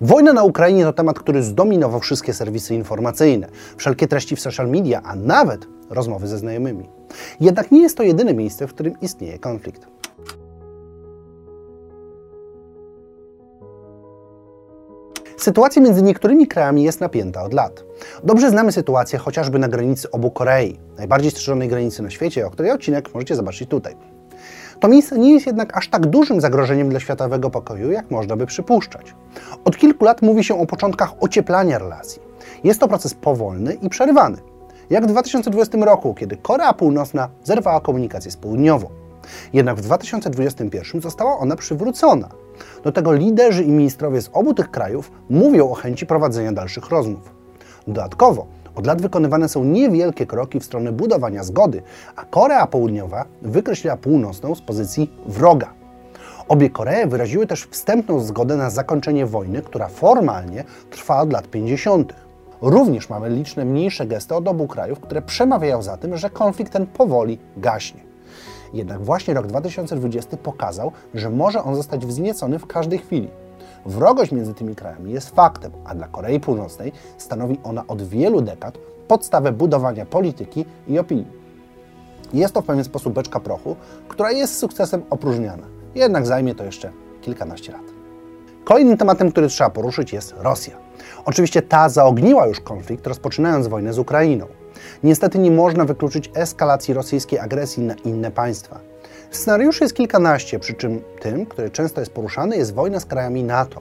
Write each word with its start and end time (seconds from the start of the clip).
Wojna 0.00 0.32
na 0.32 0.42
Ukrainie 0.42 0.84
to 0.84 0.92
temat, 0.92 1.18
który 1.18 1.42
zdominował 1.42 2.00
wszystkie 2.00 2.34
serwisy 2.34 2.74
informacyjne, 2.74 3.48
wszelkie 3.76 4.08
treści 4.08 4.36
w 4.36 4.40
social 4.40 4.68
media, 4.68 5.02
a 5.04 5.16
nawet 5.16 5.66
rozmowy 5.90 6.26
ze 6.26 6.38
znajomymi. 6.38 6.88
Jednak 7.40 7.70
nie 7.70 7.82
jest 7.82 7.96
to 7.96 8.02
jedyne 8.02 8.34
miejsce, 8.34 8.66
w 8.66 8.74
którym 8.74 9.00
istnieje 9.00 9.38
konflikt. 9.38 9.86
Sytuacja 15.36 15.82
między 15.82 16.02
niektórymi 16.02 16.46
krajami 16.46 16.82
jest 16.82 17.00
napięta 17.00 17.42
od 17.42 17.52
lat. 17.52 17.84
Dobrze 18.24 18.50
znamy 18.50 18.72
sytuację 18.72 19.18
chociażby 19.18 19.58
na 19.58 19.68
granicy 19.68 20.10
obu 20.10 20.30
Korei, 20.30 20.78
najbardziej 20.96 21.30
strzeżonej 21.30 21.68
granicy 21.68 22.02
na 22.02 22.10
świecie, 22.10 22.46
o 22.46 22.50
której 22.50 22.72
odcinek 22.72 23.14
możecie 23.14 23.36
zobaczyć 23.36 23.68
tutaj. 23.68 23.96
To 24.80 24.88
miejsce 24.88 25.18
nie 25.18 25.32
jest 25.32 25.46
jednak 25.46 25.76
aż 25.76 25.88
tak 25.88 26.06
dużym 26.06 26.40
zagrożeniem 26.40 26.88
dla 26.88 27.00
światowego 27.00 27.50
pokoju, 27.50 27.90
jak 27.90 28.10
można 28.10 28.36
by 28.36 28.46
przypuszczać. 28.46 29.14
Od 29.64 29.76
kilku 29.76 30.04
lat 30.04 30.22
mówi 30.22 30.44
się 30.44 30.60
o 30.60 30.66
początkach 30.66 31.12
ocieplania 31.20 31.78
relacji. 31.78 32.22
Jest 32.64 32.80
to 32.80 32.88
proces 32.88 33.14
powolny 33.14 33.74
i 33.74 33.88
przerywany. 33.88 34.38
Jak 34.90 35.04
w 35.04 35.06
2020 35.06 35.78
roku, 35.78 36.14
kiedy 36.14 36.36
Korea 36.36 36.72
Północna 36.72 37.28
zerwała 37.44 37.80
komunikację 37.80 38.30
z 38.30 38.36
południową. 38.36 38.88
Jednak 39.52 39.76
w 39.76 39.80
2021 39.80 41.00
została 41.00 41.38
ona 41.38 41.56
przywrócona. 41.56 42.28
Do 42.84 42.92
tego 42.92 43.12
liderzy 43.12 43.64
i 43.64 43.70
ministrowie 43.70 44.22
z 44.22 44.30
obu 44.32 44.54
tych 44.54 44.70
krajów 44.70 45.10
mówią 45.30 45.70
o 45.70 45.74
chęci 45.74 46.06
prowadzenia 46.06 46.52
dalszych 46.52 46.88
rozmów. 46.90 47.30
Dodatkowo 47.86 48.46
od 48.78 48.86
lat 48.86 49.02
wykonywane 49.02 49.48
są 49.48 49.64
niewielkie 49.64 50.26
kroki 50.26 50.60
w 50.60 50.64
stronę 50.64 50.92
budowania 50.92 51.44
zgody, 51.44 51.82
a 52.16 52.24
Korea 52.24 52.66
Południowa 52.66 53.24
wykreśliła 53.42 53.96
północną 53.96 54.54
z 54.54 54.60
pozycji 54.60 55.10
wroga. 55.26 55.72
Obie 56.48 56.70
Koree 56.70 57.08
wyraziły 57.08 57.46
też 57.46 57.66
wstępną 57.70 58.20
zgodę 58.20 58.56
na 58.56 58.70
zakończenie 58.70 59.26
wojny, 59.26 59.62
która 59.62 59.88
formalnie 59.88 60.64
trwa 60.90 61.20
od 61.20 61.32
lat 61.32 61.48
50. 61.48 62.14
Również 62.62 63.08
mamy 63.08 63.30
liczne 63.30 63.64
mniejsze 63.64 64.06
gesty 64.06 64.34
od 64.34 64.48
obu 64.48 64.66
krajów, 64.66 65.00
które 65.00 65.22
przemawiają 65.22 65.82
za 65.82 65.96
tym, 65.96 66.16
że 66.16 66.30
konflikt 66.30 66.72
ten 66.72 66.86
powoli 66.86 67.38
gaśnie. 67.56 68.00
Jednak 68.74 69.02
właśnie 69.02 69.34
rok 69.34 69.46
2020 69.46 70.36
pokazał, 70.36 70.92
że 71.14 71.30
może 71.30 71.62
on 71.62 71.74
zostać 71.74 72.06
wzniecony 72.06 72.58
w 72.58 72.66
każdej 72.66 72.98
chwili. 72.98 73.28
Wrogość 73.88 74.32
między 74.32 74.54
tymi 74.54 74.74
krajami 74.74 75.12
jest 75.12 75.30
faktem, 75.30 75.72
a 75.84 75.94
dla 75.94 76.08
Korei 76.08 76.40
Północnej 76.40 76.92
stanowi 77.18 77.58
ona 77.64 77.84
od 77.86 78.02
wielu 78.02 78.40
dekad 78.42 78.78
podstawę 79.08 79.52
budowania 79.52 80.06
polityki 80.06 80.64
i 80.88 80.98
opinii. 80.98 81.26
Jest 82.32 82.54
to 82.54 82.62
w 82.62 82.64
pewien 82.64 82.84
sposób 82.84 83.12
beczka 83.14 83.40
prochu, 83.40 83.76
która 84.08 84.30
jest 84.30 84.58
sukcesem 84.58 85.02
opróżniana. 85.10 85.62
Jednak 85.94 86.26
zajmie 86.26 86.54
to 86.54 86.64
jeszcze 86.64 86.90
kilkanaście 87.20 87.72
lat. 87.72 87.82
Kolejnym 88.64 88.96
tematem, 88.96 89.32
który 89.32 89.48
trzeba 89.48 89.70
poruszyć 89.70 90.12
jest 90.12 90.34
Rosja. 90.38 90.76
Oczywiście 91.24 91.62
ta 91.62 91.88
zaogniła 91.88 92.46
już 92.46 92.60
konflikt, 92.60 93.06
rozpoczynając 93.06 93.66
wojnę 93.66 93.92
z 93.92 93.98
Ukrainą. 93.98 94.46
Niestety 95.02 95.38
nie 95.38 95.50
można 95.50 95.84
wykluczyć 95.84 96.30
eskalacji 96.34 96.94
rosyjskiej 96.94 97.38
agresji 97.38 97.82
na 97.82 97.94
inne 97.94 98.30
państwa. 98.30 98.80
Scenariuszy 99.30 99.84
jest 99.84 99.96
kilkanaście, 99.96 100.58
przy 100.58 100.74
czym 100.74 101.00
tym, 101.20 101.46
który 101.46 101.70
często 101.70 102.00
jest 102.00 102.12
poruszany, 102.12 102.56
jest 102.56 102.74
wojna 102.74 103.00
z 103.00 103.04
krajami 103.04 103.44
NATO. 103.44 103.80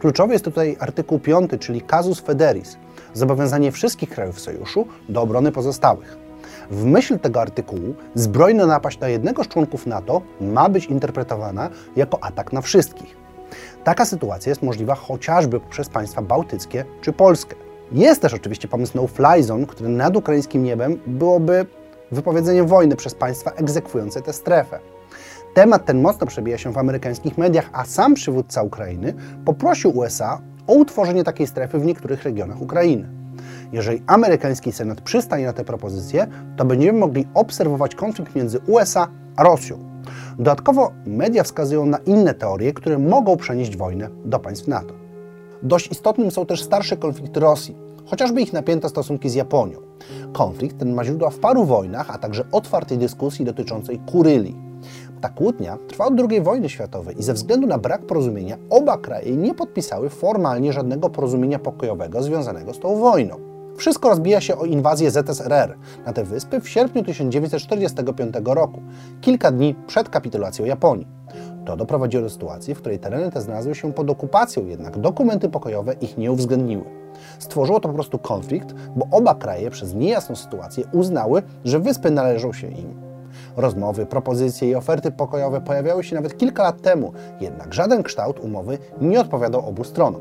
Kluczowy 0.00 0.32
jest 0.32 0.44
tutaj 0.44 0.76
artykuł 0.80 1.18
5, 1.18 1.50
czyli 1.60 1.82
casus 1.82 2.20
federis, 2.20 2.76
zobowiązanie 3.14 3.72
wszystkich 3.72 4.10
krajów 4.10 4.40
sojuszu 4.40 4.86
do 5.08 5.22
obrony 5.22 5.52
pozostałych. 5.52 6.16
W 6.70 6.84
myśl 6.84 7.18
tego 7.18 7.40
artykułu 7.40 7.94
zbrojna 8.14 8.66
napaść 8.66 9.00
na 9.00 9.08
jednego 9.08 9.44
z 9.44 9.48
członków 9.48 9.86
NATO 9.86 10.22
ma 10.40 10.68
być 10.68 10.86
interpretowana 10.86 11.70
jako 11.96 12.24
atak 12.24 12.52
na 12.52 12.60
wszystkich. 12.60 13.16
Taka 13.84 14.04
sytuacja 14.04 14.50
jest 14.50 14.62
możliwa 14.62 14.94
chociażby 14.94 15.60
poprzez 15.60 15.88
państwa 15.88 16.22
bałtyckie 16.22 16.84
czy 17.00 17.12
Polskę. 17.12 17.56
Jest 17.92 18.22
też 18.22 18.34
oczywiście 18.34 18.68
pomysł 18.68 18.92
no-fly 18.94 19.42
zone, 19.42 19.66
który 19.66 19.88
nad 19.88 20.16
ukraińskim 20.16 20.62
niebem 20.62 21.00
byłoby 21.06 21.66
wypowiedzeniem 22.12 22.66
wojny 22.66 22.96
przez 22.96 23.14
państwa 23.14 23.50
egzekwujące 23.50 24.22
tę 24.22 24.32
strefę. 24.32 24.78
Temat 25.54 25.86
ten 25.86 26.00
mocno 26.00 26.26
przebija 26.26 26.58
się 26.58 26.72
w 26.72 26.78
amerykańskich 26.78 27.38
mediach, 27.38 27.70
a 27.72 27.84
sam 27.84 28.14
przywódca 28.14 28.62
Ukrainy 28.62 29.14
poprosił 29.44 29.98
USA 29.98 30.40
o 30.66 30.72
utworzenie 30.72 31.24
takiej 31.24 31.46
strefy 31.46 31.78
w 31.78 31.84
niektórych 31.84 32.22
regionach 32.22 32.62
Ukrainy. 32.62 33.08
Jeżeli 33.72 34.02
amerykański 34.06 34.72
Senat 34.72 35.00
przystanie 35.00 35.46
na 35.46 35.52
tę 35.52 35.64
propozycję, 35.64 36.26
to 36.56 36.64
będziemy 36.64 36.98
mogli 36.98 37.26
obserwować 37.34 37.94
konflikt 37.94 38.34
między 38.34 38.58
USA 38.66 39.08
a 39.36 39.42
Rosją. 39.42 39.78
Dodatkowo 40.38 40.92
media 41.06 41.42
wskazują 41.42 41.86
na 41.86 41.98
inne 41.98 42.34
teorie, 42.34 42.72
które 42.72 42.98
mogą 42.98 43.36
przenieść 43.36 43.76
wojnę 43.76 44.08
do 44.24 44.38
państw 44.38 44.68
NATO. 44.68 44.94
Dość 45.62 45.92
istotnym 45.92 46.30
są 46.30 46.46
też 46.46 46.62
starsze 46.62 46.96
konflikty 46.96 47.40
Rosji, 47.40 47.76
chociażby 48.06 48.42
ich 48.42 48.52
napięte 48.52 48.88
stosunki 48.88 49.30
z 49.30 49.34
Japonią. 49.34 49.78
Konflikt 50.32 50.78
ten 50.78 50.94
ma 50.94 51.04
źródła 51.04 51.30
w 51.30 51.38
paru 51.38 51.64
wojnach, 51.64 52.10
a 52.10 52.18
także 52.18 52.44
otwartej 52.52 52.98
dyskusji 52.98 53.44
dotyczącej 53.44 53.98
Kurylii. 53.98 54.56
Ta 55.20 55.28
kłótnia 55.28 55.78
trwa 55.88 56.06
od 56.06 56.14
II 56.30 56.40
wojny 56.40 56.68
światowej 56.68 57.20
i 57.20 57.22
ze 57.22 57.34
względu 57.34 57.66
na 57.66 57.78
brak 57.78 58.06
porozumienia 58.06 58.56
oba 58.70 58.98
kraje 58.98 59.36
nie 59.36 59.54
podpisały 59.54 60.08
formalnie 60.08 60.72
żadnego 60.72 61.10
porozumienia 61.10 61.58
pokojowego 61.58 62.22
związanego 62.22 62.74
z 62.74 62.78
tą 62.78 62.96
wojną. 62.96 63.36
Wszystko 63.76 64.08
rozbija 64.08 64.40
się 64.40 64.56
o 64.56 64.64
inwazję 64.64 65.10
ZSRR 65.10 65.76
na 66.06 66.12
te 66.12 66.24
wyspy 66.24 66.60
w 66.60 66.68
sierpniu 66.68 67.04
1945 67.04 68.34
roku, 68.44 68.82
kilka 69.20 69.50
dni 69.50 69.74
przed 69.86 70.08
kapitulacją 70.08 70.64
Japonii. 70.64 71.06
To 71.64 71.76
doprowadziło 71.76 72.22
do 72.22 72.30
sytuacji, 72.30 72.74
w 72.74 72.78
której 72.78 72.98
tereny 72.98 73.30
te 73.30 73.40
znalazły 73.40 73.74
się 73.74 73.92
pod 73.92 74.10
okupacją, 74.10 74.66
jednak 74.66 74.98
dokumenty 74.98 75.48
pokojowe 75.48 75.92
ich 75.92 76.18
nie 76.18 76.32
uwzględniły. 76.32 76.84
Stworzyło 77.38 77.80
to 77.80 77.88
po 77.88 77.94
prostu 77.94 78.18
konflikt, 78.18 78.74
bo 78.96 79.06
oba 79.10 79.34
kraje 79.34 79.70
przez 79.70 79.94
niejasną 79.94 80.36
sytuację 80.36 80.84
uznały, 80.92 81.42
że 81.64 81.80
wyspy 81.80 82.10
należą 82.10 82.52
się 82.52 82.66
im. 82.66 83.00
Rozmowy, 83.56 84.06
propozycje 84.06 84.68
i 84.68 84.74
oferty 84.74 85.10
pokojowe 85.10 85.60
pojawiały 85.60 86.04
się 86.04 86.16
nawet 86.16 86.36
kilka 86.36 86.62
lat 86.62 86.82
temu, 86.82 87.12
jednak 87.40 87.74
żaden 87.74 88.02
kształt 88.02 88.40
umowy 88.40 88.78
nie 89.00 89.20
odpowiadał 89.20 89.68
obu 89.68 89.84
stronom. 89.84 90.20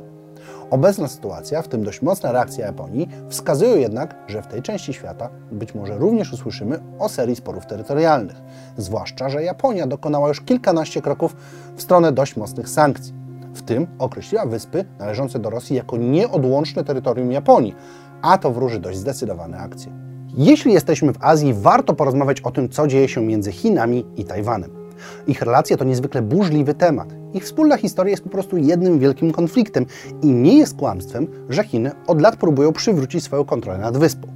Obecna 0.70 1.08
sytuacja, 1.08 1.62
w 1.62 1.68
tym 1.68 1.84
dość 1.84 2.02
mocna 2.02 2.32
reakcja 2.32 2.66
Japonii, 2.66 3.10
wskazują 3.30 3.76
jednak, 3.76 4.16
że 4.28 4.42
w 4.42 4.48
tej 4.48 4.62
części 4.62 4.94
świata 4.94 5.30
być 5.52 5.76
może 5.76 5.98
również 5.98 6.34
usłyszymy 6.34 6.80
o 7.00 7.10
serii 7.10 7.36
sporów 7.36 7.66
terytorialnych. 7.66 8.36
Zwłaszcza, 8.78 9.30
że 9.30 9.44
Japonia 9.44 9.88
dokonała 9.88 10.28
już 10.28 10.42
kilkanaście 10.42 11.02
kroków 11.02 11.36
w 11.76 11.82
stronę 11.82 12.12
dość 12.12 12.38
mocnych 12.38 12.70
sankcji. 12.70 13.14
W 13.54 13.62
tym 13.62 13.88
określiła 14.00 14.46
wyspy 14.46 14.86
należące 15.00 15.40
do 15.40 15.50
Rosji 15.50 15.76
jako 15.76 15.98
nieodłączne 15.98 16.84
terytorium 16.84 17.32
Japonii, 17.32 17.76
a 18.22 18.38
to 18.38 18.52
wróży 18.52 18.80
dość 18.80 18.98
zdecydowane 18.98 19.58
akcje. 19.58 19.92
Jeśli 20.38 20.74
jesteśmy 20.74 21.14
w 21.14 21.18
Azji, 21.24 21.54
warto 21.54 21.94
porozmawiać 21.94 22.42
o 22.42 22.52
tym, 22.52 22.70
co 22.70 22.88
dzieje 22.88 23.08
się 23.08 23.22
między 23.22 23.52
Chinami 23.52 24.06
i 24.18 24.26
Tajwanem. 24.26 24.79
Ich 25.28 25.42
relacje 25.42 25.78
to 25.78 25.86
niezwykle 25.86 26.22
burzliwy 26.22 26.74
temat. 26.74 27.14
Ich 27.34 27.44
wspólna 27.44 27.78
historia 27.78 28.12
jest 28.12 28.24
po 28.24 28.30
prostu 28.30 28.58
jednym 28.58 29.00
wielkim 29.00 29.32
konfliktem 29.32 29.86
i 30.22 30.28
nie 30.28 30.58
jest 30.58 30.78
kłamstwem, 30.78 31.28
że 31.50 31.64
Chiny 31.64 31.92
od 32.08 32.22
lat 32.22 32.36
próbują 32.36 32.74
przywrócić 32.74 33.24
swoją 33.24 33.46
kontrolę 33.46 33.78
nad 33.78 33.98
wyspą. 33.98 34.28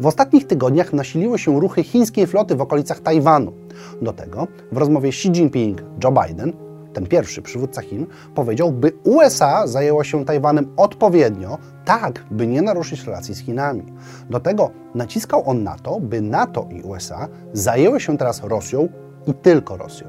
W 0.00 0.06
ostatnich 0.06 0.46
tygodniach 0.46 0.92
nasiliły 0.92 1.38
się 1.38 1.60
ruchy 1.60 1.82
chińskiej 1.82 2.26
floty 2.26 2.56
w 2.56 2.60
okolicach 2.60 3.00
Tajwanu. 3.00 3.52
Do 4.02 4.12
tego 4.12 4.46
w 4.72 4.76
rozmowie 4.76 5.08
Xi 5.08 5.28
Jinping, 5.28 5.82
Joe 6.04 6.12
Biden, 6.12 6.52
ten 6.92 7.06
pierwszy 7.06 7.42
przywódca 7.42 7.82
Chin, 7.82 8.06
powiedział, 8.34 8.72
by 8.72 8.92
USA 9.04 9.66
zajęło 9.66 10.04
się 10.04 10.24
Tajwanem 10.24 10.72
odpowiednio, 10.76 11.58
tak 11.84 12.24
by 12.30 12.46
nie 12.46 12.62
naruszyć 12.62 13.04
relacji 13.04 13.34
z 13.34 13.38
Chinami. 13.38 13.84
Do 14.30 14.40
tego 14.40 14.70
naciskał 14.94 15.50
on 15.50 15.62
na 15.62 15.76
to, 15.78 16.00
by 16.00 16.22
NATO 16.22 16.68
i 16.70 16.82
USA 16.82 17.28
zajęły 17.52 18.00
się 18.00 18.18
teraz 18.18 18.42
Rosją 18.42 18.88
i 19.26 19.34
tylko 19.34 19.76
Rosją. 19.76 20.06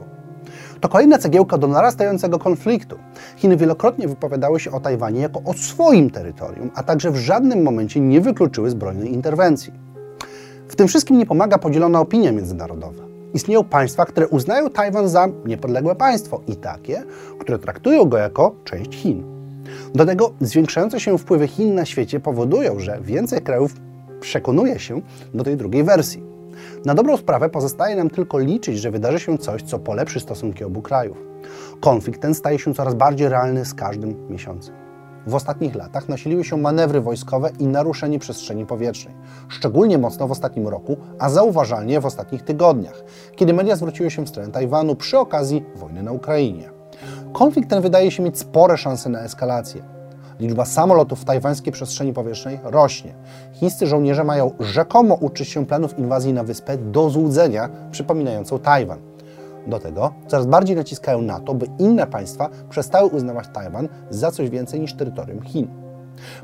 To 0.82 0.90
kolejna 0.90 1.18
cegiełka 1.18 1.58
do 1.58 1.68
narastającego 1.68 2.40
konfliktu. 2.40 2.96
Chiny 3.36 3.58
wielokrotnie 3.58 4.08
wypowiadały 4.08 4.60
się 4.60 4.72
o 4.72 4.80
Tajwanie 4.80 5.22
jako 5.22 5.42
o 5.46 5.54
swoim 5.54 6.10
terytorium, 6.10 6.72
a 6.76 6.84
także 6.84 7.12
w 7.12 7.16
żadnym 7.16 7.64
momencie 7.64 8.00
nie 8.00 8.22
wykluczyły 8.22 8.70
zbrojnej 8.70 9.14
interwencji. 9.14 9.74
W 10.68 10.76
tym 10.76 10.88
wszystkim 10.88 11.18
nie 11.18 11.26
pomaga 11.26 11.58
podzielona 11.58 12.00
opinia 12.00 12.32
międzynarodowa. 12.32 13.04
Istnieją 13.34 13.64
państwa, 13.64 14.06
które 14.06 14.28
uznają 14.28 14.70
Tajwan 14.70 15.10
za 15.10 15.28
niepodległe 15.46 15.96
państwo 15.96 16.42
i 16.48 16.56
takie, 16.56 17.04
które 17.40 17.60
traktują 17.60 18.06
go 18.06 18.18
jako 18.18 18.56
część 18.64 18.96
Chin. 18.96 19.24
Do 19.96 20.06
tego 20.06 20.32
zwiększające 20.42 21.00
się 21.00 21.18
wpływy 21.18 21.48
Chin 21.48 21.76
na 21.76 21.86
świecie 21.86 22.20
powodują, 22.20 22.80
że 22.80 23.00
więcej 23.02 23.42
krajów 23.42 23.76
przekonuje 24.20 24.80
się 24.80 25.02
do 25.34 25.44
tej 25.44 25.58
drugiej 25.58 25.84
wersji. 25.84 26.37
Na 26.86 26.96
dobrą 26.96 27.18
sprawę 27.18 27.50
pozostaje 27.50 27.96
nam 27.96 28.10
tylko 28.10 28.40
liczyć, 28.40 28.80
że 28.80 28.92
wydarzy 28.92 29.20
się 29.20 29.38
coś, 29.38 29.64
co 29.64 29.80
polepszy 29.80 30.20
stosunki 30.20 30.64
obu 30.64 30.82
krajów. 30.82 31.18
Konflikt 31.80 32.22
ten 32.22 32.36
staje 32.36 32.60
się 32.60 32.74
coraz 32.74 32.96
bardziej 32.96 33.30
realny 33.30 33.66
z 33.66 33.74
każdym 33.74 34.30
miesiącem. 34.30 34.76
W 35.28 35.36
ostatnich 35.36 35.76
latach 35.76 36.10
nasiliły 36.10 36.44
się 36.44 36.58
manewry 36.58 37.02
wojskowe 37.02 37.50
i 37.60 37.68
naruszenie 37.68 38.20
przestrzeni 38.20 38.66
powietrznej, 38.66 39.16
szczególnie 39.48 39.98
mocno 39.98 40.28
w 40.28 40.32
ostatnim 40.32 40.68
roku, 40.68 40.98
a 41.20 41.30
zauważalnie 41.30 42.00
w 42.00 42.06
ostatnich 42.06 42.42
tygodniach, 42.42 43.04
kiedy 43.36 43.54
media 43.54 43.76
zwróciły 43.76 44.12
się 44.12 44.26
w 44.26 44.30
stronę 44.30 44.52
Tajwanu 44.52 44.96
przy 44.96 45.18
okazji 45.18 45.66
wojny 45.76 46.04
na 46.04 46.12
Ukrainie. 46.12 46.70
Konflikt 47.34 47.70
ten 47.70 47.82
wydaje 47.82 48.12
się 48.12 48.24
mieć 48.24 48.40
spore 48.40 48.78
szanse 48.78 49.10
na 49.10 49.20
eskalację. 49.20 49.97
Liczba 50.40 50.66
samolotów 50.66 51.22
w 51.22 51.26
tajwańskiej 51.26 51.74
przestrzeni 51.74 52.14
powietrznej 52.14 52.60
rośnie. 52.64 53.14
Chińscy 53.54 53.88
żołnierze 53.88 54.24
mają 54.24 54.52
rzekomo 54.60 55.16
uczyć 55.16 55.48
się 55.48 55.66
planów 55.66 56.00
inwazji 56.00 56.34
na 56.34 56.44
wyspę 56.44 56.78
do 56.78 57.10
złudzenia 57.10 57.70
przypominającą 57.92 58.60
Tajwan. 58.60 59.00
Do 59.68 59.80
tego 59.80 60.14
coraz 60.28 60.46
bardziej 60.46 60.76
naciskają 60.76 61.22
na 61.22 61.40
to, 61.40 61.54
by 61.54 61.66
inne 61.80 62.08
państwa 62.08 62.50
przestały 62.70 63.10
uznawać 63.10 63.46
Tajwan 63.54 63.88
za 64.10 64.32
coś 64.32 64.50
więcej 64.50 64.80
niż 64.80 64.94
terytorium 64.94 65.42
Chin. 65.42 65.68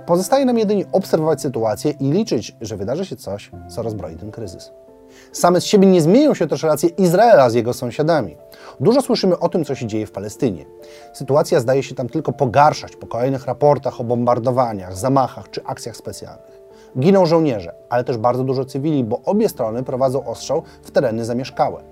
Pozostaje 0.06 0.46
nam 0.46 0.58
jedynie 0.58 0.86
obserwować 0.92 1.42
sytuację 1.42 1.92
i 1.92 2.12
liczyć, 2.12 2.56
że 2.62 2.78
wydarzy 2.78 3.06
się 3.06 3.16
coś, 3.16 3.52
co 3.68 3.82
rozbroi 3.82 4.16
ten 4.16 4.32
kryzys. 4.32 4.72
Same 5.32 5.62
z 5.62 5.66
siebie 5.66 5.88
nie 5.88 6.02
zmienią 6.02 6.34
się 6.34 6.48
też 6.48 6.64
relacje 6.64 6.90
Izraela 6.90 7.50
z 7.50 7.54
jego 7.54 7.74
sąsiadami. 7.74 8.38
Dużo 8.80 9.02
słyszymy 9.02 9.40
o 9.40 9.50
tym, 9.50 9.66
co 9.66 9.76
się 9.76 9.88
dzieje 9.88 10.08
w 10.08 10.12
Palestynie. 10.12 10.66
Sytuacja 11.14 11.60
zdaje 11.60 11.84
się 11.84 11.96
tam 11.96 12.10
tylko 12.10 12.32
pogarszać 12.32 12.96
po 12.96 13.08
kolejnych 13.08 13.46
raportach 13.46 14.02
o 14.02 14.04
bombardowaniach, 14.04 14.98
zamachach 14.98 15.50
czy 15.50 15.64
akcjach 15.64 15.98
specjalnych. 15.98 16.62
Giną 17.00 17.26
żołnierze, 17.26 17.74
ale 17.90 18.04
też 18.04 18.18
bardzo 18.18 18.44
dużo 18.44 18.66
cywili, 18.66 19.04
bo 19.04 19.22
obie 19.26 19.50
strony 19.50 19.84
prowadzą 19.84 20.26
ostrzał 20.26 20.64
w 20.84 20.92
tereny 20.92 21.26
zamieszkałe. 21.26 21.84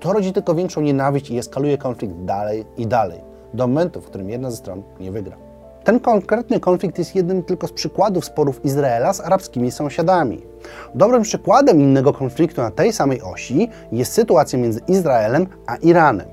To 0.00 0.12
rodzi 0.12 0.32
tylko 0.32 0.54
większą 0.54 0.80
nienawiść 0.80 1.30
i 1.30 1.38
eskaluje 1.38 1.78
konflikt 1.78 2.14
dalej 2.24 2.64
i 2.76 2.86
dalej, 2.86 3.20
do 3.54 3.66
momentu, 3.66 4.00
w 4.00 4.06
którym 4.06 4.30
jedna 4.30 4.50
ze 4.50 4.56
stron 4.56 4.82
nie 5.00 5.12
wygra. 5.12 5.45
Ten 5.86 6.00
konkretny 6.00 6.60
konflikt 6.60 6.98
jest 6.98 7.14
jednym 7.14 7.42
tylko 7.42 7.66
z 7.66 7.72
przykładów 7.72 8.24
sporów 8.24 8.64
Izraela 8.64 9.12
z 9.12 9.20
arabskimi 9.20 9.70
sąsiadami. 9.70 10.42
Dobrym 10.94 11.22
przykładem 11.22 11.80
innego 11.80 12.12
konfliktu 12.12 12.62
na 12.62 12.70
tej 12.70 12.92
samej 12.92 13.22
osi 13.22 13.68
jest 13.92 14.12
sytuacja 14.12 14.58
między 14.58 14.80
Izraelem 14.88 15.46
a 15.66 15.76
Iranem. 15.76 16.26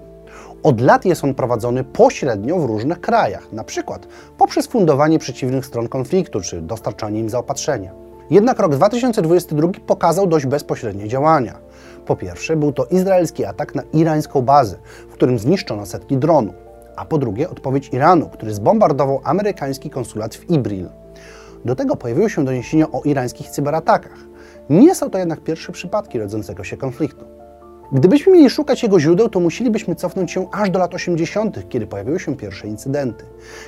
Od 0.64 0.82
lat 0.82 1.06
jest 1.06 1.24
on 1.24 1.34
prowadzony 1.34 1.84
pośrednio 1.84 2.60
w 2.60 2.66
różnych 2.66 3.02
krajach, 3.02 3.52
na 3.52 3.64
przykład 3.64 4.08
poprzez 4.38 4.68
fundowanie 4.68 5.20
przeciwnych 5.20 5.66
stron 5.66 5.88
konfliktu 5.88 6.42
czy 6.42 6.62
dostarczanie 6.62 7.20
im 7.20 7.30
zaopatrzenia. 7.30 7.92
Jednak 8.30 8.60
rok 8.60 8.76
2022 8.76 9.68
pokazał 9.88 10.28
dość 10.28 10.46
bezpośrednie 10.46 11.08
działania. 11.08 11.60
Po 12.06 12.16
pierwsze, 12.16 12.56
był 12.56 12.72
to 12.72 12.86
izraelski 12.86 13.46
atak 13.46 13.76
na 13.76 13.84
irańską 13.94 14.42
bazę, 14.42 14.78
w 15.10 15.14
którym 15.14 15.40
zniszczono 15.40 15.86
setki 15.86 16.18
dronów 16.18 16.73
a 16.96 17.06
po 17.06 17.18
drugie 17.18 17.50
odpowiedź 17.50 17.90
Iranu, 17.94 18.30
który 18.30 18.54
zbombardował 18.54 19.22
amerykański 19.24 19.90
konsulat 19.90 20.36
w 20.36 20.50
Ibril. 20.50 20.90
Do 21.66 21.76
tego 21.76 21.96
pojawiły 21.96 22.30
się 22.30 22.46
doniesienia 22.46 22.92
o 22.92 23.02
irańskich 23.06 23.50
cyberatakach. 23.50 24.18
Nie 24.70 24.96
są 24.96 25.10
to 25.10 25.18
jednak 25.18 25.42
pierwsze 25.42 25.72
przypadki 25.72 26.20
rodzącego 26.20 26.64
się 26.64 26.78
konfliktu. 26.78 27.26
Gdybyśmy 27.92 28.34
mieli 28.34 28.50
szukać 28.50 28.84
jego 28.84 29.00
źródeł, 29.00 29.30
to 29.30 29.40
musielibyśmy 29.40 29.96
cofnąć 29.96 30.32
się 30.32 30.48
aż 30.52 30.70
do 30.70 30.80
lat 30.80 30.94
80., 30.94 31.70
kiedy 31.70 31.88
pojawiły 31.88 32.20
się 32.20 32.36
pierwsze 32.36 32.68
incydenty. 32.68 33.26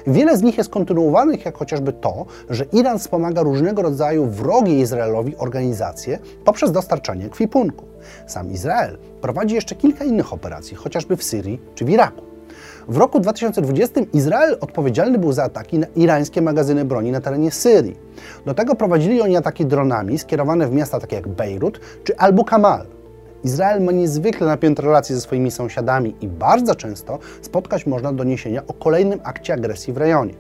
Wiele 0.08 0.38
z 0.38 0.42
nich 0.42 0.58
jest 0.58 0.70
kontynuowanych, 0.70 1.46
jak 1.46 1.58
chociażby 1.58 1.94
to, 1.94 2.26
że 2.50 2.66
Iran 2.74 3.00
wspomaga 3.00 3.42
różnego 3.42 3.82
rodzaju 3.82 4.26
wrogie 4.26 4.80
Izraelowi 4.80 5.38
organizacje 5.38 6.20
poprzez 6.46 6.72
dostarczanie 6.72 7.26
ekwipunku. 7.26 7.86
Sam 8.28 8.52
Izrael 8.52 8.98
prowadzi 9.22 9.56
jeszcze 9.56 9.76
kilka 9.76 10.06
innych 10.06 10.34
operacji, 10.34 10.76
chociażby 10.76 11.18
w 11.18 11.24
Syrii 11.24 11.62
czy 11.76 11.86
w 11.86 11.90
Iraku. 11.90 12.35
W 12.88 12.98
roku 12.98 13.20
2020 13.20 14.02
Izrael 14.14 14.58
odpowiedzialny 14.62 15.18
był 15.18 15.32
za 15.32 15.44
ataki 15.44 15.80
na 15.80 15.88
irańskie 15.96 16.42
magazyny 16.42 16.86
broni 16.86 17.12
na 17.12 17.22
terenie 17.22 17.52
Syrii. 17.52 17.96
Do 18.46 18.54
tego 18.54 18.76
prowadzili 18.76 19.22
oni 19.22 19.38
ataki 19.38 19.66
dronami 19.66 20.20
skierowane 20.20 20.68
w 20.68 20.72
miasta 20.72 21.00
takie 21.00 21.16
jak 21.16 21.28
Bejrut 21.28 21.80
czy 22.04 22.18
Albu 22.18 22.44
Kamal. 22.44 22.86
Izrael 23.44 23.82
ma 23.84 23.92
niezwykle 23.92 24.48
napięte 24.48 24.82
relacje 24.82 25.16
ze 25.16 25.22
swoimi 25.22 25.52
sąsiadami 25.52 26.16
i 26.22 26.28
bardzo 26.28 26.76
często 26.76 27.20
spotkać 27.42 27.86
można 27.86 28.14
doniesienia 28.14 28.62
o 28.68 28.74
kolejnym 28.74 29.20
akcie 29.24 29.54
agresji 29.54 29.94
w 29.94 29.98
rejonie. 29.98 30.34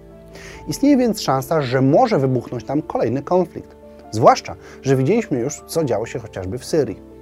Istnieje 0.68 0.97
więc 0.97 1.21
szansa, 1.21 1.62
że 1.62 1.81
może 1.81 2.19
wybuchnąć 2.19 2.63
tam 2.63 2.81
kolejny 2.81 3.21
konflikt. 3.21 3.75
Zwłaszcza, 4.12 4.56
że 4.81 4.95
widzieliśmy 4.95 5.39
już, 5.39 5.62
co 5.68 5.83
działo 5.83 6.06
się 6.06 6.19
chociażby 6.19 6.57
w 6.57 6.65
Syrii. 6.65 7.14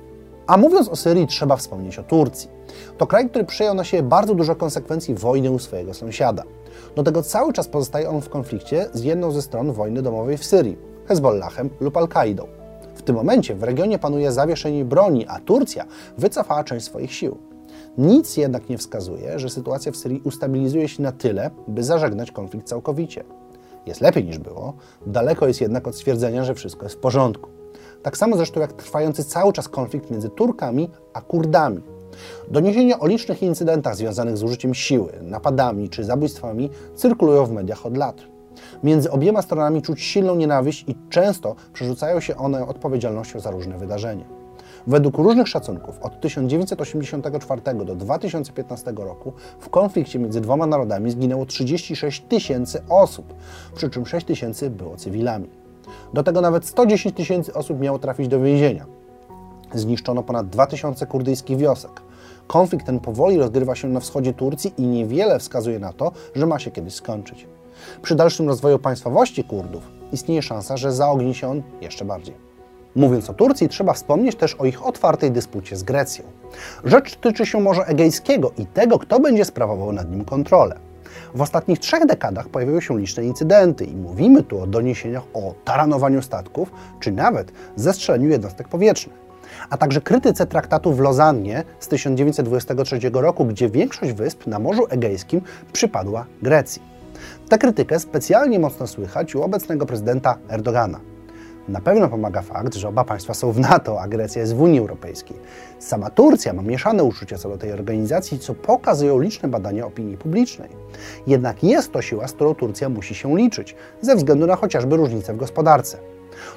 A 0.48 0.57
mówiąc 0.57 0.90
o 0.90 0.95
Syrii, 0.95 1.28
trzeba 1.28 1.56
wspomnieć 1.56 2.00
o 2.00 2.04
Turcji. 2.04 2.50
To 2.98 3.07
kraj, 3.07 3.30
który 3.30 3.45
przyjął 3.45 3.75
na 3.75 3.84
siebie 3.84 4.04
bardzo 4.04 4.36
dużo 4.36 4.56
konsekwencji 4.56 5.16
wojny 5.16 5.51
u 5.51 5.60
swojego 5.60 5.94
sąsiada. 5.94 6.44
Do 6.95 7.04
tego 7.04 7.24
cały 7.24 7.54
czas 7.54 7.68
pozostaje 7.68 8.10
on 8.10 8.22
w 8.22 8.30
konflikcie 8.30 8.86
z 8.94 9.04
jedną 9.04 9.31
ze 9.31 9.42
stron 9.42 9.72
wojny 9.72 10.01
domowej 10.01 10.38
w 10.38 10.45
Syrii, 10.45 10.78
Hezbollahem 11.06 11.69
lub 11.80 11.98
Al-Kaidą. 11.98 12.48
W 12.95 13.01
tym 13.01 13.16
momencie 13.16 13.56
w 13.56 13.63
regionie 13.63 14.00
panuje 14.00 14.31
zawieszenie 14.31 14.86
broni, 14.86 15.25
a 15.28 15.40
Turcja 15.40 15.86
wycofała 16.18 16.63
część 16.63 16.86
swoich 16.86 17.13
sił. 17.13 17.38
Nic 17.98 18.38
jednak 18.38 18.69
nie 18.69 18.78
wskazuje, 18.78 19.39
że 19.39 19.50
sytuacja 19.50 19.92
w 19.92 19.98
Syrii 19.98 20.22
ustabilizuje 20.24 20.88
się 20.88 21.04
na 21.04 21.12
tyle, 21.12 21.51
by 21.68 21.84
zażegnać 21.84 22.31
konflikt 22.31 22.68
całkowicie. 22.68 23.24
Jest 23.86 24.01
lepiej 24.01 24.25
niż 24.25 24.38
było, 24.38 24.74
daleko 25.07 25.48
jest 25.48 25.62
jednak 25.62 25.88
od 25.88 25.96
stwierdzenia, 25.96 26.44
że 26.44 26.56
wszystko 26.56 26.86
jest 26.86 26.96
w 26.96 27.00
porządku. 27.00 27.62
Tak 28.04 28.18
samo 28.18 28.38
zresztą 28.38 28.60
jak 28.60 28.74
trwający 28.74 29.24
cały 29.24 29.54
czas 29.54 29.70
konflikt 29.70 30.12
między 30.12 30.30
Turkami 30.30 30.90
a 31.14 31.22
Kurdami. 31.22 31.82
Doniesienia 32.52 33.00
o 33.00 33.08
licznych 33.08 33.44
incydentach 33.44 33.96
związanych 33.96 34.38
z 34.38 34.44
użyciem 34.44 34.74
siły, 34.74 35.12
napadami 35.22 35.90
czy 35.90 36.04
zabójstwami 36.04 36.70
cyrkulują 36.96 37.46
w 37.46 37.52
mediach 37.52 37.86
od 37.86 37.98
lat. 37.98 38.16
Między 38.84 39.12
obiema 39.12 39.42
stronami 39.42 39.82
czuć 39.82 40.02
silną 40.02 40.36
nienawiść 40.36 40.86
i 40.88 40.96
często 41.10 41.56
przerzucają 41.74 42.20
się 42.20 42.38
one 42.38 42.68
odpowiedzialnością 42.68 43.40
za 43.40 43.52
różne 43.52 43.78
wydarzenia. 43.78 44.26
Według 44.88 45.18
różnych 45.18 45.48
szacunków 45.48 46.00
od 46.02 46.22
1984 46.22 47.62
do 47.86 47.96
2015 47.96 48.94
roku 48.98 49.34
w 49.60 49.70
konflikcie 49.70 50.20
między 50.20 50.42
dwoma 50.42 50.66
narodami 50.66 51.12
zginęło 51.12 51.46
36 51.46 52.24
tysięcy 52.30 52.82
osób, 52.90 53.34
przy 53.76 53.90
czym 53.90 54.06
6 54.06 54.26
tysięcy 54.26 54.70
było 54.70 54.98
cywilami. 54.98 55.62
Do 56.14 56.24
tego 56.24 56.42
nawet 56.42 56.66
110 56.66 57.16
tysięcy 57.16 57.54
osób 57.54 57.80
miało 57.80 58.00
trafić 58.00 58.28
do 58.28 58.40
więzienia. 58.40 58.86
Zniszczono 59.74 60.24
ponad 60.24 60.50
2000 60.50 61.06
kurdyjskich 61.06 61.58
wiosek. 61.58 62.02
Konflikt 62.48 62.86
ten 62.86 63.00
powoli 63.00 63.38
rozgrywa 63.38 63.76
się 63.76 63.88
na 63.88 64.00
wschodzie 64.00 64.34
Turcji 64.34 64.74
i 64.78 64.88
niewiele 64.88 65.40
wskazuje 65.40 65.80
na 65.80 65.94
to, 65.94 66.12
że 66.36 66.46
ma 66.46 66.60
się 66.60 66.72
kiedyś 66.72 66.94
skończyć. 66.94 67.48
Przy 68.02 68.16
dalszym 68.16 68.48
rozwoju 68.48 68.80
państwowości 68.80 69.44
Kurdów 69.44 69.84
istnieje 70.12 70.42
szansa, 70.42 70.78
że 70.78 70.92
zaogni 70.92 71.36
się 71.36 71.50
on 71.50 71.64
jeszcze 71.82 72.06
bardziej. 72.06 72.36
Mówiąc 72.96 73.30
o 73.30 73.34
Turcji, 73.34 73.70
trzeba 73.70 73.94
wspomnieć 73.94 74.36
też 74.36 74.56
o 74.56 74.66
ich 74.66 74.86
otwartej 74.86 75.32
dyspucie 75.32 75.76
z 75.76 75.84
Grecją. 75.84 76.26
Rzecz 76.84 77.16
tyczy 77.16 77.46
się 77.46 77.60
Morza 77.60 77.84
Egejskiego 77.84 78.52
i 78.58 78.66
tego, 78.66 79.00
kto 79.00 79.20
będzie 79.20 79.46
sprawował 79.46 79.92
nad 79.92 80.12
nim 80.12 80.26
kontrolę. 80.26 80.80
W 81.36 81.42
ostatnich 81.42 81.80
trzech 81.80 82.06
dekadach 82.06 82.50
pojawiły 82.50 82.81
się 82.81 83.00
liczne 83.00 83.25
incydenty 83.25 83.86
i 83.86 83.95
mówimy 83.95 84.44
tu 84.44 84.62
o 84.62 84.68
doniesieniach 84.68 85.24
o 85.33 85.54
taranowaniu 85.65 86.22
statków, 86.22 86.72
czy 87.00 87.12
nawet 87.12 87.51
zestrzeleniu 87.75 88.29
jednostek 88.29 88.67
powietrznych 88.67 89.24
a 89.70 89.77
także 89.77 90.01
krytyce 90.01 90.46
traktatu 90.46 90.93
w 90.93 91.00
Lozannie 91.00 91.63
z 91.79 91.88
1923 91.88 93.00
roku, 93.13 93.46
gdzie 93.46 93.70
większość 93.70 94.13
wysp 94.13 94.48
na 94.48 94.60
Morzu 94.60 94.86
Egejskim 94.89 95.41
przypadła 95.74 96.25
Grecji. 96.41 96.82
Tę 97.50 97.58
krytykę 97.58 98.00
specjalnie 98.00 98.60
mocno 98.60 98.88
słychać 98.88 99.36
u 99.36 99.43
obecnego 99.43 99.86
prezydenta 99.86 100.38
Erdogana. 100.50 101.00
Na 101.67 101.82
pewno 101.82 102.10
pomaga 102.10 102.41
fakt, 102.41 102.75
że 102.75 102.88
oba 102.88 103.03
państwa 103.03 103.34
są 103.34 103.51
w 103.51 103.60
NATO, 103.60 104.01
a 104.01 104.08
Grecja 104.08 104.41
jest 104.41 104.55
w 104.55 104.62
Unii 104.62 104.79
Europejskiej. 104.79 105.38
Sama 105.79 106.10
Turcja 106.10 106.53
ma 106.53 106.62
mieszane 106.62 107.03
uczucia 107.03 107.38
co 107.38 107.50
do 107.50 107.58
tej 107.58 107.72
organizacji, 107.72 108.39
co 108.39 108.53
pokazują 108.53 109.20
liczne 109.20 109.50
badania 109.50 109.86
opinii 109.86 110.17
publicznej. 110.17 110.70
Jednak 111.27 111.63
jest 111.63 111.91
to 111.91 112.01
siła, 112.01 112.27
z 112.27 112.34
którą 112.34 112.55
Turcja 112.55 112.89
musi 112.89 113.15
się 113.15 113.38
liczyć, 113.38 113.75
ze 114.01 114.15
względu 114.15 114.48
na 114.48 114.55
chociażby 114.55 114.96
różnice 114.98 115.34
w 115.34 115.38
gospodarce. 115.38 115.98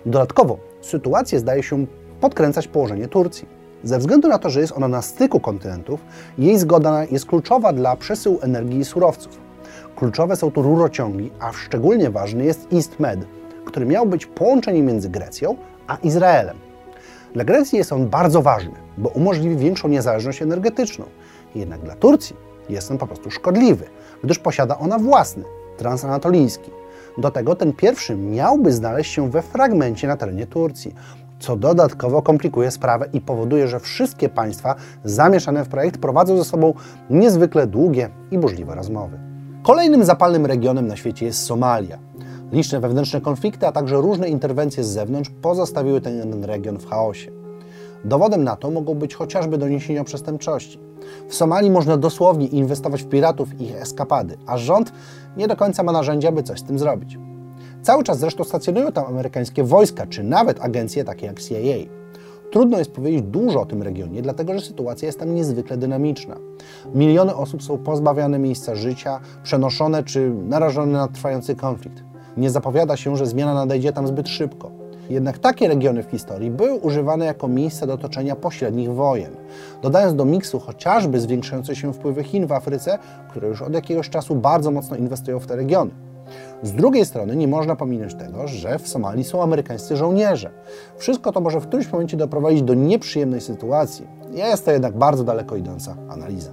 Dodatkowo 0.06 0.58
sytuację 0.80 1.38
zdaje 1.38 1.62
się 1.62 1.86
podkręcać 2.20 2.68
położenie 2.68 3.08
Turcji. 3.08 3.48
Ze 3.84 3.98
względu 3.98 4.28
na 4.28 4.38
to, 4.38 4.50
że 4.50 4.60
jest 4.60 4.72
ona 4.72 4.88
na 4.88 5.02
styku 5.02 5.40
kontynentów, 5.40 6.00
jej 6.38 6.58
zgoda 6.58 7.04
jest 7.04 7.26
kluczowa 7.26 7.72
dla 7.72 7.96
przesyłu 7.96 8.38
energii 8.42 8.78
i 8.78 8.84
surowców. 8.84 9.38
Kluczowe 9.96 10.36
są 10.36 10.50
tu 10.50 10.62
rurociągi, 10.62 11.30
a 11.40 11.52
szczególnie 11.52 12.10
ważny 12.10 12.44
jest 12.44 12.68
EastMed, 12.72 13.26
który 13.66 13.86
miał 13.86 14.06
być 14.06 14.26
połączeniem 14.26 14.86
między 14.86 15.08
Grecją 15.08 15.56
a 15.86 15.96
Izraelem. 15.96 16.56
Dla 17.34 17.44
Grecji 17.44 17.78
jest 17.78 17.92
on 17.92 18.08
bardzo 18.08 18.42
ważny, 18.42 18.74
bo 18.98 19.08
umożliwi 19.08 19.56
większą 19.56 19.88
niezależność 19.88 20.42
energetyczną. 20.42 21.04
Jednak 21.54 21.80
dla 21.80 21.94
Turcji 21.94 22.36
jest 22.68 22.90
on 22.90 22.98
po 22.98 23.06
prostu 23.06 23.30
szkodliwy, 23.30 23.84
gdyż 24.24 24.38
posiada 24.38 24.78
ona 24.78 24.98
własny, 24.98 25.44
transanatolijski. 25.76 26.70
Do 27.18 27.30
tego 27.30 27.54
ten 27.54 27.72
pierwszy 27.72 28.16
miałby 28.16 28.72
znaleźć 28.72 29.12
się 29.12 29.30
we 29.30 29.42
fragmencie 29.42 30.08
na 30.08 30.16
terenie 30.16 30.46
Turcji, 30.46 30.94
co 31.38 31.56
dodatkowo 31.56 32.22
komplikuje 32.22 32.70
sprawę 32.70 33.06
i 33.12 33.20
powoduje, 33.20 33.68
że 33.68 33.80
wszystkie 33.80 34.28
państwa 34.28 34.74
zamieszane 35.04 35.64
w 35.64 35.68
projekt 35.68 36.00
prowadzą 36.00 36.36
ze 36.36 36.44
sobą 36.44 36.74
niezwykle 37.10 37.66
długie 37.66 38.10
i 38.30 38.38
burzliwe 38.38 38.74
rozmowy. 38.74 39.18
Kolejnym 39.62 40.04
zapalnym 40.04 40.46
regionem 40.46 40.86
na 40.86 40.96
świecie 40.96 41.26
jest 41.26 41.42
Somalia. 41.42 41.98
Liczne 42.52 42.80
wewnętrzne 42.80 43.20
konflikty, 43.20 43.66
a 43.66 43.72
także 43.72 43.96
różne 43.96 44.28
interwencje 44.28 44.84
z 44.84 44.88
zewnątrz 44.88 45.30
pozostawiły 45.42 46.00
ten 46.00 46.44
region 46.44 46.78
w 46.78 46.86
chaosie. 46.86 47.30
Dowodem 48.04 48.44
na 48.44 48.56
to 48.56 48.70
mogą 48.70 48.94
być 48.94 49.14
chociażby 49.14 49.58
doniesienia 49.58 50.00
o 50.00 50.04
przestępczości. 50.04 50.78
W 51.28 51.34
Somalii 51.34 51.70
można 51.70 51.96
dosłownie 51.96 52.46
inwestować 52.46 53.02
w 53.02 53.08
piratów 53.08 53.60
i 53.60 53.64
ich 53.64 53.76
eskapady, 53.76 54.36
a 54.46 54.58
rząd 54.58 54.92
nie 55.36 55.48
do 55.48 55.56
końca 55.56 55.82
ma 55.82 55.92
narzędzia, 55.92 56.32
by 56.32 56.42
coś 56.42 56.60
z 56.60 56.64
tym 56.64 56.78
zrobić. 56.78 57.18
Cały 57.82 58.04
czas 58.04 58.18
zresztą 58.18 58.44
stacjonują 58.44 58.92
tam 58.92 59.04
amerykańskie 59.04 59.64
wojska, 59.64 60.06
czy 60.06 60.22
nawet 60.22 60.60
agencje 60.60 61.04
takie 61.04 61.26
jak 61.26 61.40
CIA. 61.40 61.56
Trudno 62.50 62.78
jest 62.78 62.90
powiedzieć 62.90 63.22
dużo 63.22 63.60
o 63.60 63.66
tym 63.66 63.82
regionie, 63.82 64.22
dlatego 64.22 64.54
że 64.54 64.60
sytuacja 64.60 65.06
jest 65.06 65.18
tam 65.18 65.34
niezwykle 65.34 65.76
dynamiczna. 65.76 66.36
Miliony 66.94 67.34
osób 67.34 67.62
są 67.62 67.78
pozbawiane 67.78 68.38
miejsca 68.38 68.74
życia, 68.74 69.20
przenoszone 69.42 70.02
czy 70.02 70.30
narażone 70.48 70.92
na 70.92 71.08
trwający 71.08 71.56
konflikt. 71.56 72.05
Nie 72.36 72.50
zapowiada 72.50 72.96
się, 72.96 73.16
że 73.16 73.26
zmiana 73.26 73.54
nadejdzie 73.54 73.92
tam 73.92 74.06
zbyt 74.06 74.28
szybko. 74.28 74.70
Jednak 75.10 75.38
takie 75.38 75.68
regiony 75.68 76.02
w 76.02 76.10
historii 76.10 76.50
były 76.50 76.74
używane 76.74 77.24
jako 77.24 77.48
miejsce 77.48 77.86
do 77.86 77.98
toczenia 77.98 78.36
pośrednich 78.36 78.90
wojen. 78.90 79.36
Dodając 79.82 80.14
do 80.14 80.24
miksu 80.24 80.60
chociażby 80.60 81.20
zwiększające 81.20 81.76
się 81.76 81.92
wpływy 81.92 82.24
Chin 82.24 82.46
w 82.46 82.52
Afryce, 82.52 82.98
które 83.30 83.48
już 83.48 83.62
od 83.62 83.74
jakiegoś 83.74 84.10
czasu 84.10 84.34
bardzo 84.34 84.70
mocno 84.70 84.96
inwestują 84.96 85.40
w 85.40 85.46
te 85.46 85.56
regiony. 85.56 85.90
Z 86.62 86.72
drugiej 86.72 87.06
strony 87.06 87.36
nie 87.36 87.48
można 87.48 87.76
pominąć 87.76 88.14
tego, 88.14 88.48
że 88.48 88.78
w 88.78 88.88
Somalii 88.88 89.24
są 89.24 89.42
amerykańscy 89.42 89.96
żołnierze. 89.96 90.50
Wszystko 90.96 91.32
to 91.32 91.40
może 91.40 91.60
w 91.60 91.66
którymś 91.66 91.92
momencie 91.92 92.16
doprowadzić 92.16 92.62
do 92.62 92.74
nieprzyjemnej 92.74 93.40
sytuacji. 93.40 94.06
Jest 94.30 94.64
to 94.64 94.70
jednak 94.70 94.98
bardzo 94.98 95.24
daleko 95.24 95.56
idąca 95.56 95.96
analiza. 96.08 96.50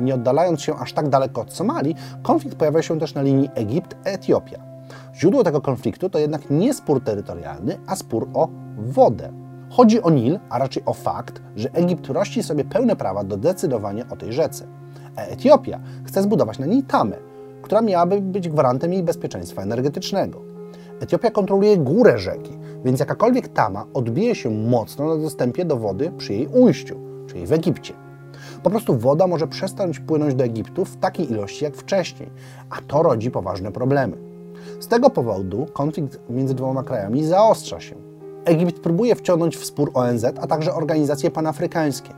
Nie 0.00 0.14
oddalając 0.14 0.60
się 0.60 0.76
aż 0.76 0.92
tak 0.92 1.08
daleko 1.08 1.40
od 1.40 1.52
Somalii, 1.52 1.96
konflikt 2.22 2.56
pojawia 2.56 2.82
się 2.82 2.98
też 2.98 3.14
na 3.14 3.22
linii 3.22 3.48
Egipt-Etiopia. 3.48 4.71
Źródło 5.14 5.44
tego 5.44 5.60
konfliktu 5.60 6.10
to 6.10 6.18
jednak 6.18 6.50
nie 6.50 6.74
spór 6.74 7.04
terytorialny, 7.04 7.78
a 7.86 7.96
spór 7.96 8.28
o 8.34 8.48
wodę. 8.78 9.32
Chodzi 9.70 10.02
o 10.02 10.10
Nil, 10.10 10.38
a 10.50 10.58
raczej 10.58 10.82
o 10.86 10.94
fakt, 10.94 11.42
że 11.56 11.72
Egipt 11.72 12.06
rości 12.06 12.42
sobie 12.42 12.64
pełne 12.64 12.96
prawa 12.96 13.24
do 13.24 13.36
decydowania 13.36 14.04
o 14.10 14.16
tej 14.16 14.32
rzece. 14.32 14.66
A 15.16 15.20
Etiopia 15.20 15.80
chce 16.04 16.22
zbudować 16.22 16.58
na 16.58 16.66
niej 16.66 16.82
tamę, 16.82 17.16
która 17.62 17.80
miałaby 17.80 18.20
być 18.20 18.48
gwarantem 18.48 18.92
jej 18.92 19.02
bezpieczeństwa 19.02 19.62
energetycznego. 19.62 20.40
Etiopia 21.00 21.30
kontroluje 21.30 21.76
górę 21.76 22.18
rzeki, 22.18 22.58
więc 22.84 23.00
jakakolwiek 23.00 23.48
tama 23.48 23.86
odbije 23.94 24.34
się 24.34 24.50
mocno 24.50 25.16
na 25.16 25.22
dostępie 25.22 25.64
do 25.64 25.76
wody 25.76 26.12
przy 26.18 26.32
jej 26.32 26.46
ujściu, 26.46 26.96
czyli 27.26 27.46
w 27.46 27.52
Egipcie. 27.52 27.94
Po 28.62 28.70
prostu 28.70 28.98
woda 28.98 29.26
może 29.26 29.46
przestać 29.46 29.98
płynąć 29.98 30.34
do 30.34 30.44
Egiptu 30.44 30.84
w 30.84 30.96
takiej 30.96 31.30
ilości 31.30 31.64
jak 31.64 31.76
wcześniej, 31.76 32.30
a 32.70 32.76
to 32.86 33.02
rodzi 33.02 33.30
poważne 33.30 33.72
problemy. 33.72 34.31
Z 34.80 34.88
tego 34.88 35.10
powodu 35.10 35.66
konflikt 35.72 36.20
między 36.30 36.54
dwoma 36.54 36.82
krajami 36.82 37.24
zaostrza 37.24 37.80
się. 37.80 37.94
Egipt 38.44 38.80
próbuje 38.80 39.14
wciągnąć 39.14 39.56
w 39.56 39.64
spór 39.64 39.90
ONZ, 39.94 40.24
a 40.24 40.46
także 40.46 40.74
organizacje 40.74 41.30
panafrykańskie. 41.30 42.10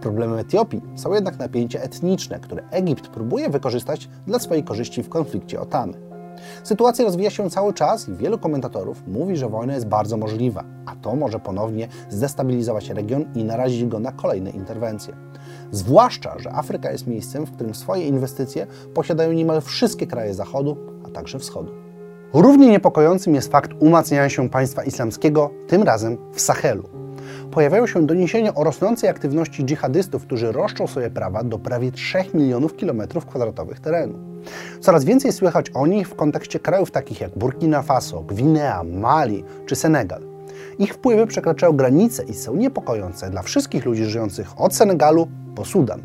Problemem 0.00 0.38
Etiopii 0.38 0.82
są 0.96 1.12
jednak 1.14 1.38
napięcia 1.38 1.80
etniczne, 1.80 2.40
które 2.40 2.68
Egipt 2.70 3.08
próbuje 3.08 3.48
wykorzystać 3.48 4.08
dla 4.26 4.38
swojej 4.38 4.64
korzyści 4.64 5.02
w 5.02 5.08
konflikcie 5.08 5.60
o 5.60 5.66
Tamy. 5.66 6.14
Sytuacja 6.62 7.04
rozwija 7.04 7.30
się 7.30 7.50
cały 7.50 7.72
czas 7.72 8.08
i 8.08 8.14
wielu 8.14 8.38
komentatorów 8.38 9.02
mówi, 9.06 9.36
że 9.36 9.48
wojna 9.48 9.74
jest 9.74 9.86
bardzo 9.86 10.16
możliwa, 10.16 10.64
a 10.86 10.96
to 10.96 11.16
może 11.16 11.40
ponownie 11.40 11.88
zdestabilizować 12.10 12.90
region 12.90 13.24
i 13.34 13.44
narazić 13.44 13.86
go 13.86 14.00
na 14.00 14.12
kolejne 14.12 14.50
interwencje. 14.50 15.16
Zwłaszcza, 15.70 16.38
że 16.38 16.52
Afryka 16.52 16.92
jest 16.92 17.06
miejscem, 17.06 17.46
w 17.46 17.52
którym 17.52 17.74
swoje 17.74 18.06
inwestycje 18.08 18.66
posiadają 18.94 19.32
niemal 19.32 19.60
wszystkie 19.60 20.06
kraje 20.06 20.34
Zachodu, 20.34 20.76
a 21.06 21.10
także 21.10 21.38
Wschodu. 21.38 21.83
Równie 22.34 22.68
niepokojącym 22.68 23.34
jest 23.34 23.52
fakt 23.52 23.70
umacniania 23.78 24.28
się 24.28 24.48
państwa 24.48 24.84
islamskiego, 24.84 25.50
tym 25.66 25.82
razem 25.82 26.16
w 26.32 26.40
Sahelu 26.40 26.88
pojawiają 27.50 27.86
się 27.86 28.06
doniesienia 28.06 28.54
o 28.54 28.64
rosnącej 28.64 29.10
aktywności 29.10 29.64
dżihadystów, 29.64 30.22
którzy 30.22 30.52
roszczą 30.52 30.86
sobie 30.86 31.10
prawa 31.10 31.44
do 31.44 31.58
prawie 31.58 31.92
3 31.92 32.18
milionów 32.34 32.76
kilometrów 32.76 33.26
kwadratowych 33.26 33.80
terenu. 33.80 34.14
Coraz 34.80 35.04
więcej 35.04 35.32
słychać 35.32 35.70
o 35.74 35.86
nich 35.86 36.08
w 36.08 36.14
kontekście 36.14 36.60
krajów 36.60 36.90
takich 36.90 37.20
jak 37.20 37.38
Burkina 37.38 37.82
Faso, 37.82 38.20
Gwinea, 38.20 38.84
Mali 38.84 39.44
czy 39.66 39.76
Senegal. 39.76 40.22
Ich 40.78 40.94
wpływy 40.94 41.26
przekraczają 41.26 41.72
granice 41.72 42.24
i 42.24 42.34
są 42.34 42.56
niepokojące 42.56 43.30
dla 43.30 43.42
wszystkich 43.42 43.84
ludzi 43.84 44.04
żyjących 44.04 44.60
od 44.60 44.74
Senegalu 44.74 45.28
po 45.54 45.64
Sudan. 45.64 46.02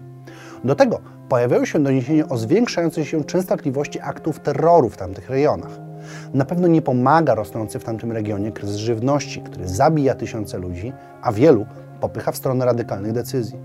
Do 0.63 0.75
tego 0.75 1.00
pojawiają 1.29 1.65
się 1.65 1.83
doniesienia 1.83 2.29
o 2.29 2.38
zwiększającej 2.38 3.05
się 3.05 3.24
częstotliwości 3.24 4.00
aktów 4.00 4.39
terroru 4.39 4.89
w 4.89 4.98
tamtych 4.98 5.29
rejonach. 5.29 5.88
Na 6.34 6.46
pewno 6.46 6.68
nie 6.68 6.82
pomaga 6.82 7.36
rosnący 7.36 7.80
w 7.80 7.84
tamtym 7.84 8.12
regionie 8.12 8.51
kryzys 8.51 8.78
żywności, 8.78 9.42
który 9.42 9.68
zabija 9.68 10.16
tysiące 10.16 10.58
ludzi, 10.58 10.94
a 11.22 11.32
wielu 11.32 11.66
popycha 12.00 12.32
w 12.32 12.38
stronę 12.38 12.66
radykalnych 12.66 13.12
decyzji. 13.12 13.60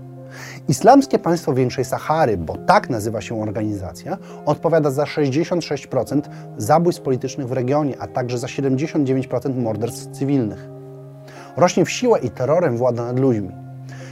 Islamskie 0.67 1.19
Państwo 1.19 1.53
Większej 1.53 1.85
Sahary, 1.85 2.37
bo 2.37 2.57
tak 2.57 2.89
nazywa 2.89 3.21
się 3.21 3.41
organizacja, 3.41 4.17
odpowiada 4.45 4.91
za 4.91 5.03
66% 5.03 6.21
zabójstw 6.57 7.01
politycznych 7.01 7.47
w 7.47 7.51
regionie, 7.51 7.95
a 7.99 8.07
także 8.07 8.37
za 8.37 8.47
79% 8.47 9.55
morderstw 9.55 10.11
cywilnych. 10.11 10.69
Rośnie 11.57 11.85
w 11.85 11.91
siłę 11.91 12.19
i 12.19 12.29
terrorem 12.29 12.77
włada 12.77 13.05
nad 13.05 13.19
ludźmi. 13.19 13.51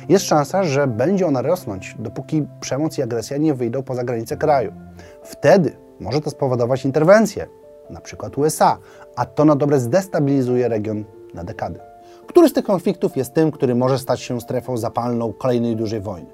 Jest 0.10 0.26
szansa, 0.26 0.64
że 0.64 0.88
będzie 0.88 1.28
ona 1.28 1.42
rosnąć, 1.42 1.96
dopóki 2.00 2.48
przemoc 2.60 2.98
i 2.98 3.02
agresja 3.02 3.38
nie 3.38 3.54
wyjdą 3.54 3.84
poza 3.84 4.04
granice 4.04 4.38
kraju. 4.38 4.74
Wtedy 5.24 5.72
może 6.00 6.22
to 6.22 6.30
spowodować 6.30 6.86
interwencję, 6.86 7.48
na 7.94 8.02
przykład 8.02 8.38
USA, 8.38 8.78
a 9.16 9.26
to 9.26 9.46
na 9.46 9.56
dobre 9.56 9.80
zdestabilizuje 9.80 10.68
region 10.68 11.06
na 11.34 11.44
dekady. 11.44 11.80
Który 12.28 12.50
z 12.50 12.54
tych 12.54 12.66
konfliktów 12.66 13.18
jest 13.18 13.34
tym, 13.34 13.52
który 13.52 13.76
może 13.76 14.00
stać 14.00 14.22
się 14.22 14.42
strefą 14.42 14.78
zapalną 14.78 15.34
kolejnej 15.34 15.76
dużej 15.76 16.02
wojny? 16.02 16.30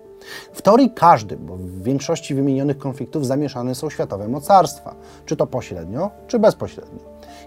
W 0.53 0.61
teorii 0.61 0.91
każdy, 0.91 1.37
bo 1.37 1.55
w 1.55 1.81
większości 1.83 2.35
wymienionych 2.35 2.77
konfliktów 2.77 3.25
zamieszane 3.25 3.75
są 3.75 3.89
światowe 3.89 4.27
mocarstwa, 4.27 4.95
czy 5.25 5.35
to 5.35 5.47
pośrednio, 5.47 6.11
czy 6.27 6.39
bezpośrednio. 6.39 6.99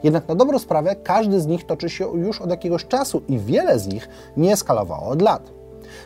Jednak 0.02 0.28
na 0.28 0.34
dobrą 0.34 0.58
sprawę 0.58 0.96
każdy 0.96 1.40
z 1.40 1.46
nich 1.46 1.66
toczy 1.66 1.90
się 1.90 2.04
już 2.18 2.40
od 2.40 2.50
jakiegoś 2.50 2.86
czasu 2.86 3.22
i 3.28 3.38
wiele 3.38 3.78
z 3.78 3.86
nich 3.86 4.08
nie 4.36 4.52
eskalowało 4.52 5.08
od 5.08 5.22
lat. 5.22 5.61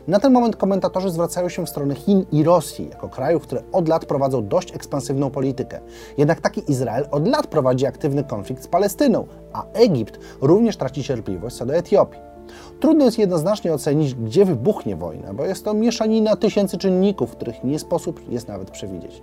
Na 0.09 0.21
ten 0.21 0.33
moment 0.33 0.57
komentatorzy 0.57 1.11
zwracają 1.11 1.49
się 1.49 1.67
w 1.67 1.69
stronę 1.69 1.95
Chin 1.95 2.27
i 2.33 2.43
Rosji, 2.43 2.89
jako 2.89 3.09
krajów, 3.09 3.43
które 3.43 3.63
od 3.73 3.89
lat 3.89 4.05
prowadzą 4.05 4.49
dość 4.49 4.75
ekspansywną 4.75 5.31
politykę. 5.31 5.81
Jednak 6.19 6.41
taki 6.41 6.71
Izrael 6.71 7.07
od 7.11 7.29
lat 7.29 7.47
prowadzi 7.47 7.87
aktywny 7.87 8.25
konflikt 8.25 8.63
z 8.63 8.69
Palestyną, 8.69 9.27
a 9.53 9.65
Egipt 9.73 10.19
również 10.41 10.77
traci 10.77 11.03
cierpliwość 11.03 11.57
co 11.57 11.67
do 11.67 11.75
Etiopii. 11.75 12.21
Trudno 12.81 13.05
jest 13.05 13.19
jednoznacznie 13.19 13.75
ocenić, 13.75 14.15
gdzie 14.15 14.45
wybuchnie 14.45 14.97
wojna, 14.97 15.35
bo 15.35 15.45
jest 15.45 15.65
to 15.65 15.75
mieszanina 15.75 16.37
tysięcy 16.37 16.79
czynników, 16.79 17.31
których 17.31 17.65
nie 17.65 17.79
sposób 17.79 18.21
jest 18.31 18.49
nawet 18.49 18.71
przewidzieć. 18.71 19.23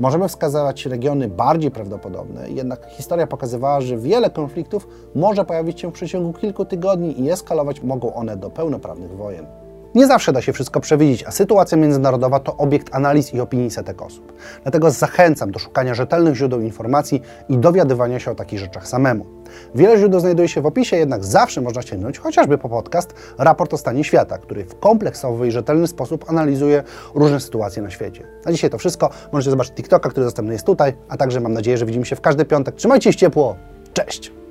Możemy 0.00 0.28
wskazywać 0.28 0.86
regiony 0.86 1.28
bardziej 1.28 1.70
prawdopodobne, 1.70 2.50
jednak 2.50 2.86
historia 2.90 3.26
pokazywała, 3.26 3.80
że 3.80 3.98
wiele 3.98 4.30
konfliktów 4.30 4.88
może 5.14 5.44
pojawić 5.44 5.80
się 5.80 5.90
w 5.90 5.92
przeciągu 5.92 6.32
kilku 6.32 6.64
tygodni 6.64 7.20
i 7.20 7.30
eskalować 7.30 7.82
mogą 7.82 8.14
one 8.14 8.36
do 8.36 8.50
pełnoprawnych 8.50 9.16
wojen. 9.16 9.63
Nie 9.94 10.06
zawsze 10.06 10.32
da 10.32 10.42
się 10.42 10.52
wszystko 10.52 10.80
przewidzieć, 10.80 11.24
a 11.24 11.30
sytuacja 11.30 11.78
międzynarodowa 11.78 12.40
to 12.40 12.56
obiekt 12.56 12.94
analiz 12.94 13.34
i 13.34 13.40
opinii 13.40 13.70
setek 13.70 14.02
osób. 14.02 14.32
Dlatego 14.62 14.90
zachęcam 14.90 15.50
do 15.50 15.58
szukania 15.58 15.94
rzetelnych 15.94 16.34
źródeł 16.34 16.60
informacji 16.60 17.22
i 17.48 17.58
dowiadywania 17.58 18.18
się 18.18 18.30
o 18.30 18.34
takich 18.34 18.58
rzeczach 18.58 18.88
samemu. 18.88 19.26
Wiele 19.74 19.98
źródeł 19.98 20.20
znajduje 20.20 20.48
się 20.48 20.60
w 20.60 20.66
opisie, 20.66 20.96
jednak 20.96 21.24
zawsze 21.24 21.60
można 21.60 21.82
sięgnąć 21.82 22.18
chociażby 22.18 22.58
po 22.58 22.68
podcast 22.68 23.14
Raport 23.38 23.74
o 23.74 23.78
stanie 23.78 24.04
świata, 24.04 24.38
który 24.38 24.64
w 24.64 24.78
kompleksowy 24.78 25.48
i 25.48 25.50
rzetelny 25.50 25.86
sposób 25.86 26.24
analizuje 26.30 26.82
różne 27.14 27.40
sytuacje 27.40 27.82
na 27.82 27.90
świecie. 27.90 28.26
Na 28.46 28.52
dzisiaj 28.52 28.70
to 28.70 28.78
wszystko. 28.78 29.10
Możecie 29.32 29.50
zobaczyć 29.50 29.74
TikToka, 29.74 30.10
który 30.10 30.26
dostępny 30.26 30.52
jest 30.52 30.66
tutaj, 30.66 30.92
a 31.08 31.16
także 31.16 31.40
mam 31.40 31.52
nadzieję, 31.52 31.78
że 31.78 31.86
widzimy 31.86 32.06
się 32.06 32.16
w 32.16 32.20
każdy 32.20 32.44
piątek. 32.44 32.74
Trzymajcie 32.74 33.12
się 33.12 33.18
ciepło. 33.18 33.56
Cześć! 33.92 34.43